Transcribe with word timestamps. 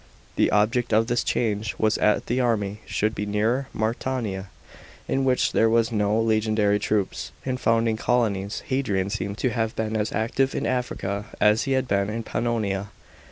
The 0.35 0.49
object 0.49 0.93
of 0.93 1.05
this 1.05 1.23
change 1.23 1.75
was 1.77 1.93
that 1.93 2.25
the 2.25 2.39
army 2.41 2.79
should 2.87 3.13
be 3.13 3.27
nearer 3.27 3.67
Mauretania, 3.71 4.47
in 5.07 5.25
which 5.25 5.51
there 5.51 5.69
were 5.69 5.83
no 5.91 6.19
legionary 6.19 6.79
troops. 6.79 7.31
In 7.45 7.57
founding 7.57 7.97
colonies 7.97 8.63
Hadrian 8.65 9.11
seems 9.11 9.37
to 9.37 9.51
have 9.51 9.75
been 9.75 9.95
as 9.95 10.11
active 10.11 10.55
in 10.55 10.65
Africa 10.65 11.25
as 11.39 11.65
he 11.65 11.73
had 11.73 11.87
been 11.87 12.09
in 12.09 12.23
Pannonia. 12.23 12.89